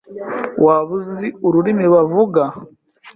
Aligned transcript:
Waba 0.65 0.91
uzi 0.99 1.27
ururimi 1.47 1.85
bavuga? 1.93 2.41